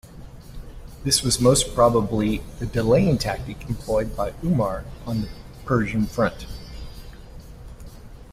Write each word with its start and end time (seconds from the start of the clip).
This 1.03 1.21
was 1.21 1.39
most 1.39 1.75
probably 1.75 2.39
the 2.57 2.65
delaying 2.65 3.19
tactic 3.19 3.69
employed 3.69 4.15
by 4.15 4.33
Umar 4.43 4.83
on 5.05 5.21
the 5.21 5.29
Persian 5.63 6.07
front. 6.07 6.47